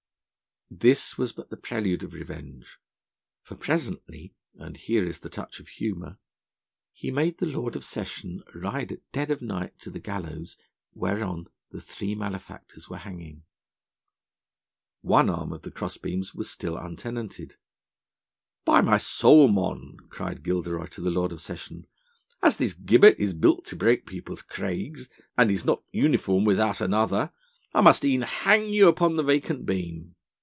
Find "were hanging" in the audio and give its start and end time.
12.89-13.43